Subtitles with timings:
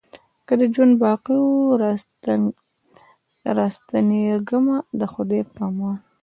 [0.47, 1.79] که ژوند باقي وو
[3.57, 5.97] را ستنېږمه د خدای په امان